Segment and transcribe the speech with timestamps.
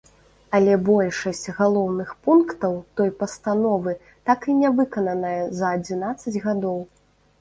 [0.59, 3.95] Але большасць галоўных пунктаў той пастановы
[4.31, 6.79] так і нявыкананая за адзінаццаць гадоў.